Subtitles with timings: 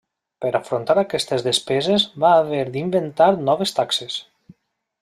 [0.43, 4.17] Per afrontar aquestes despeses va haver d'inventar noves taxes.